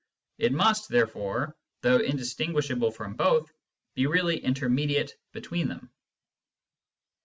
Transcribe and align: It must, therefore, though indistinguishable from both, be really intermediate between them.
It 0.39 0.51
must, 0.51 0.89
therefore, 0.89 1.55
though 1.81 1.99
indistinguishable 1.99 2.89
from 2.89 3.13
both, 3.13 3.53
be 3.93 4.07
really 4.07 4.39
intermediate 4.39 5.15
between 5.31 5.67
them. 5.67 5.91